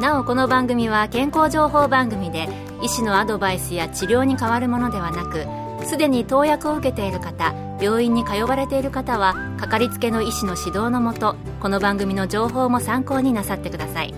[0.00, 2.48] なおこの番組は健康情報番組で
[2.82, 5.46] 医師のアドバイスや治療に変わるものではなく
[5.86, 14.14] すでに投薬を受けている方病院に通われている方はかかりつけの医師の指導のもとこの番組の情報も参考になさってください。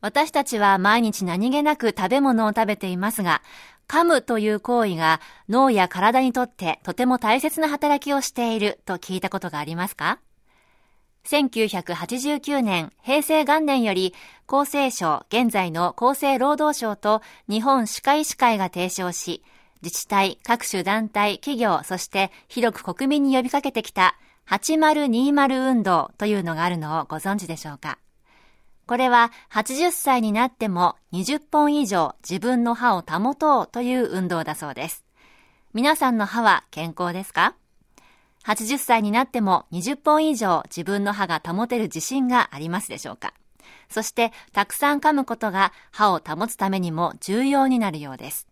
[0.00, 3.40] 私たちは毎日何気なく食べ物を食べていますが
[3.88, 10.20] 噛むという行為が脳や体にとってとても大切な働きをしていると聞いたことがありますか？
[11.26, 14.14] 1989年、平成元年より
[14.46, 19.42] 厚生省、現在の厚生労働省と日本歯科医師会が提唱し、
[19.82, 24.16] 自治体、各種団体、企業、そして広く国民に呼びかけてきた
[24.48, 27.98] 8020運動というのがあるのをご存知でしょうか
[28.86, 35.04] これは80歳になっても20本以上自分の歯を保とうという運動だそうです。
[35.72, 37.54] 皆さんの歯は健康ですか？
[38.46, 43.34] 80歳になっても20本以上自分の歯が保てる自信がありますでしょうか？
[43.88, 48.48] そしてたくさん噛むことが歯を保つためにも重要になるようです。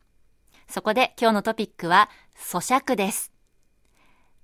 [0.69, 3.33] そこで今日のトピックは咀嚼です。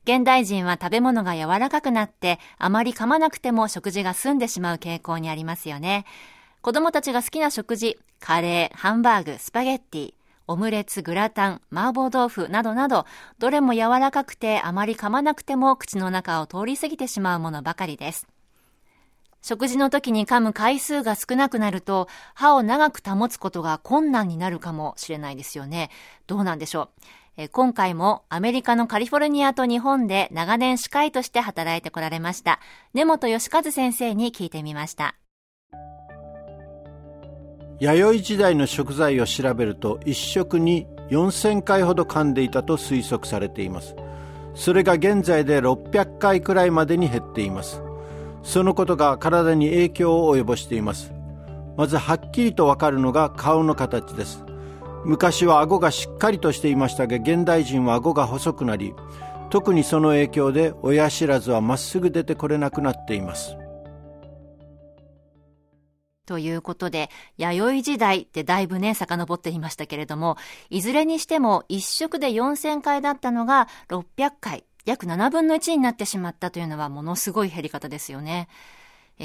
[0.05, 6.05] 現代人は食べ物が柔らかくなってあまり噛まなくても食事が済んでしまう傾向にありますよね。
[6.62, 10.14] 子供たちが好きな食事、カレー、ハンバーグ、スパゲッティ、
[10.47, 13.06] オムレツ、グラタン、麻婆豆腐などなど、
[13.39, 18.27] どれも柔らかくてあまり噛まなくても口の中を通り過ぎてしまうものばかりです。
[19.42, 25.91] 食事の時に噛む回数が少なくなると、歯を長く保つことが困難になるかもしれないですよね。
[26.27, 27.02] どうなんでしょう？
[27.36, 32.61] え今回もアメリカのカリフォルニアと日本で長年歯科医として働いてこられました、
[32.95, 35.14] 根本義和先生に聞いてみました。
[37.79, 43.95] 弥生時代の食材を調べると一食に4000回ほど噛んでいたと推測されています。
[44.55, 47.83] それが現在で600回くらいまでに減っています。
[48.42, 51.13] そのことが体に影響を及ぼしています。
[51.77, 54.43] まずはっきりとわかるのが顔の形です。
[55.05, 58.93] 昔は顎がしっかりとしていましたが現代人は顎が細くなり
[59.51, 63.57] 特にその影響で親知らずはまっすぐ出てこれなくなっています。
[66.27, 70.37] ということで、弥生時代ってだいぶね、遡っていましたけれども、
[70.69, 78.48] いずれにしても一食で4000回だったのが600回、約7分の1になってしまったというのはものすごい減り方ですよね。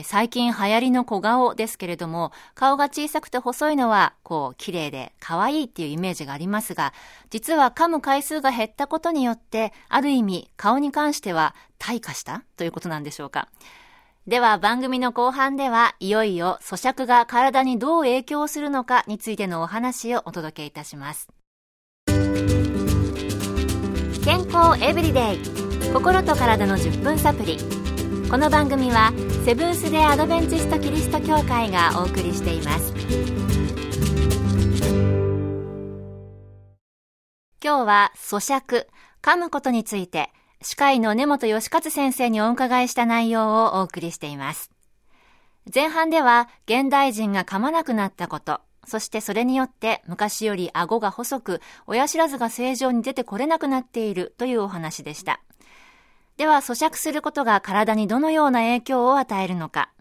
[0.05, 6.93] 最近流行りの小顔ですけれども、顔が小さくて細いのは、こう、綺麗で可愛いっていうイメージがありますが、
[7.29, 13.49] 実は噛む回数が減ったことによって、ある意味、顔に関しては退化したということなんでしょうか。
[14.27, 21.27] では番組の後半ではいよいよ咀嚼が体にどう影響するのかについてのお話をお届けいたします。
[24.23, 25.39] 健康エブリデイ
[25.91, 27.57] 心と体の10分サプリ。
[28.29, 29.11] この番組は
[29.43, 32.93] セブンス・デ・アドベンチスト・キリスト教会がお送りしています。
[37.63, 38.85] 今日は咀嚼
[39.23, 40.31] 噛むことについて
[40.63, 44.69] 歯科医の根本義和先生にお伺いした内容をお送りしています。
[45.73, 55.41] 前半では、現代人が噛まなくなったこと、そしてそれによって昔より顎が細く、親知らずが正常に出てこれなくなっているというお話でした。
[56.37, 59.91] では、咀嚼することが体にどのような影響を与えるのか、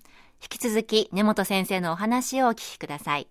[0.43, 3.28] 引き続き根本先生のお話をお聞きください。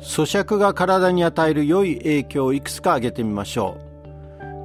[0.00, 3.85] 咀嚼が体に与える良い影響をいくつか挙げてみましょう。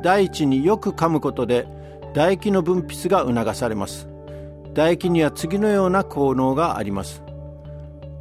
[0.02, 1.68] 第一によく噛むことで
[2.14, 4.08] 唾液の分泌が促されます。
[4.74, 7.24] 唾液には次のような効能があります。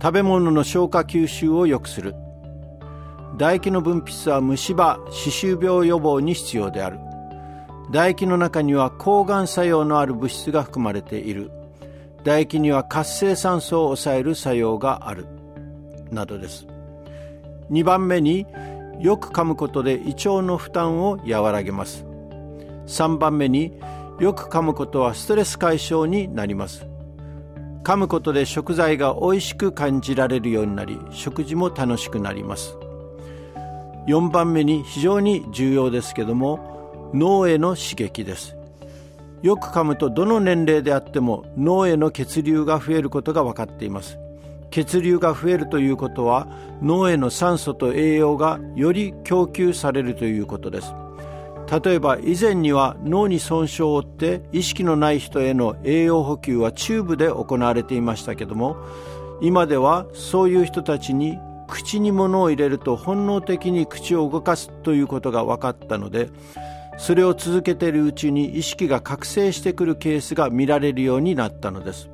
[0.02, 2.14] 食べ物の消化吸収を良くする。
[3.34, 6.98] 唾液の分泌は虫歯歯周病予防に必要である。
[7.88, 11.50] 唾液の中には抗がん作用のある物質が含まれている。
[12.18, 15.26] 唾液には活性酸素を抑える作用がある。
[16.10, 16.66] などです。
[17.70, 18.46] 2番目に
[19.00, 22.04] よく噛むことで胃腸の負担を和らげます。
[22.86, 23.78] 3番目に
[24.18, 26.86] よく噛むことはストレス解消になります。
[27.82, 32.76] 噛むことで食材が美味しく感じられるようになり食事も楽しくなります。
[34.06, 38.54] 4番目に非常に重要ですけども脳への刺激です。
[39.42, 44.18] よく噛むとどの年齢であっても脳への血流が増えることが分かっています。
[44.70, 46.48] 血流が増えるということは
[46.82, 50.94] 脳への酸素と栄養がより供給されるということです。
[51.70, 58.76] 例えば以前には脳に損傷を負って意識のない人への栄養補給はチューブで行われていましたけども
[59.40, 61.38] 今ではそういう人たちに
[61.68, 66.28] 口に物を入れると本能的に口を動かすということが分かったので
[66.98, 72.10] それを続けているうちに意識が覚醒してくるケースが見られるようになったのです。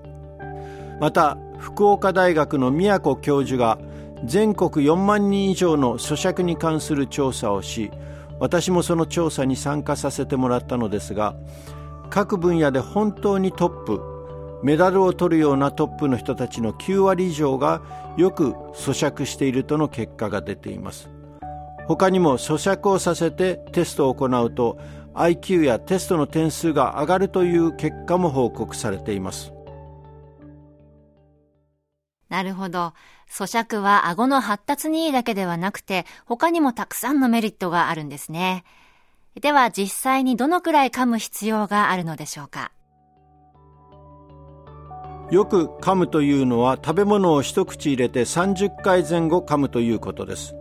[1.00, 3.78] また福岡大学の宮古教授が
[4.24, 7.90] 全国4万人以上の咀嚼に関する調査をし
[8.38, 11.34] 私もその調査に参加させてもらったのですが
[12.10, 14.16] 各分野で本当にトップ
[14.62, 17.82] メダルを取るようなトップの人たちの9割以上が
[18.16, 21.10] よく咀嚼しているとの結果が出ています。
[21.86, 24.78] 他にも咀嚼をさせてテストを行うと
[25.14, 29.52] IQ やテストの点数が上がるという結果も報告されています。
[32.28, 32.92] なるほど。
[33.30, 38.64] 咀嚼は顎の発達にいいだけではなくて、他にもたくさんのメリットがあるんですね。
[39.40, 42.72] では実際にどのくらい噛む必要があるのでしょうか？
[45.30, 50.54] よく噛むというのは食べ物を一口入れて30回前後噛むということです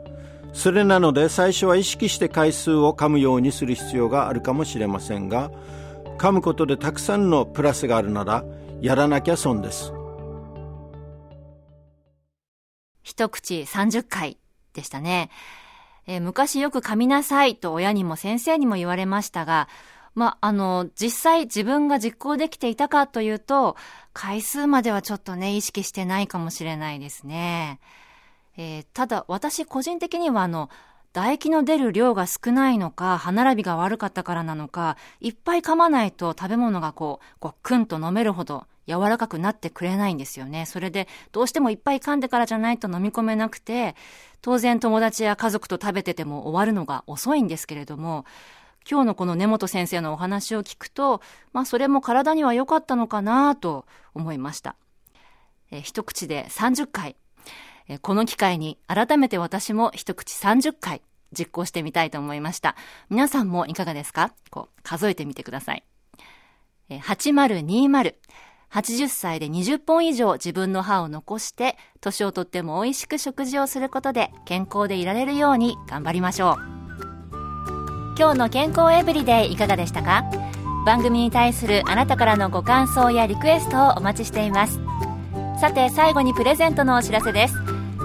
[0.54, 5.52] それなので最初は意識して回数を噛むようにする必要があるかもしれませんが
[6.18, 8.44] 噛むことでたくさんのプラスがあるなら
[8.82, 9.94] やらなきゃ損です
[13.06, 14.38] 一口30回
[14.74, 15.30] でしたね。
[16.08, 19.70] えー、昔よく噛みなさいと親にも先生にも言われましたが、
[20.16, 23.76] まあ、の、実際自分が実行できていたかというと、
[24.14, 27.80] 回数まではちょっとね、意識してないかもしれないですね。
[28.58, 30.70] えー、ただ、私個人的にはあの、
[31.14, 40.66] 唾液の出る量が少ないのか、歯並びが悪かったからなのか、いっぱい噛まないと食べ物がこう、こう、くんと飲めるほど柔らかくなってくれないんですよね。
[40.66, 43.96] それで、どうしてもいっぱい噛んでからじゃないと飲み込めなくて、
[44.42, 48.26] 当然友達や家族と食べてても終わるのが遅いんですけれども、
[48.90, 51.22] 今日のこの根本先生のお話を聞くと、
[51.54, 54.76] まあそれも体には良かったのかなと思いました。
[55.72, 57.16] え一口で30回。
[57.88, 61.02] えこの機会に改めて私も一口30回
[61.38, 62.76] 実行してみたいと思いました。
[63.10, 64.34] 皆さんもいかがですか？
[64.52, 65.84] こう数えてみてください。
[66.90, 68.14] え8020
[68.76, 77.36] 80歳で20本以上自分の歯を残して、年をとっても美味しく食事をすることで健康でいられるように頑張りましょう。
[78.20, 80.26] 今日の健康エブリデイいかがでしたか？
[80.86, 84.82] 番組に対するあなたからのご感想やリクエストをお待ちしています。
[85.62, 87.56] さて最後にプレゼントのお知らせです。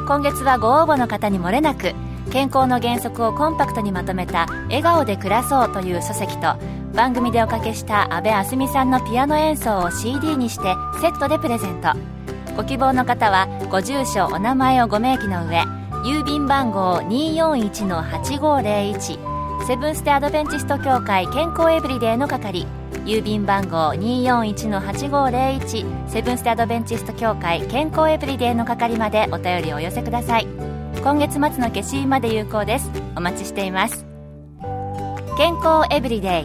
[0.06, 1.94] 今月はご応募の方に漏れなく、
[2.30, 6.54] 健康の原則をコンパクトにまとめた「笑顔で暮らそう」という書籍と
[6.94, 11.92] 番組でおかけした阿部あすみさんのピアノ演奏を CD にしてセットでプレゼント。
[12.56, 15.62] ご希望の方はご住所お名前をご明記の上
[16.04, 19.30] 郵便番号241-8501
[19.66, 22.66] セブンステ・アドベンチスト協会健康エブリデイの係。
[23.04, 30.46] 郵便番号241-8501セブンステ・アドベンチスト協会健康エブリデイの係までお便りをお寄せください。
[31.02, 32.90] 今月末の消印まで有効です。
[33.16, 34.06] お待ちしています。
[35.38, 36.44] 健康エブリデイ。